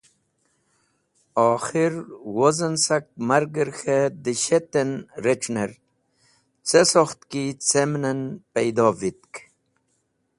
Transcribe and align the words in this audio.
Okhir 1.47 1.93
wozen 2.37 2.73
sak 2.85 3.05
marger 3.27 3.69
k̃he 3.79 3.97
da 4.23 4.33
shet 4.43 4.71
en 4.81 4.91
rec̃hner 5.23 5.71
ce 6.67 6.81
sokht 6.91 7.19
ki 7.31 7.43
cemnnen 7.69 8.21
paydo 8.53 8.87
vitk. 8.99 9.33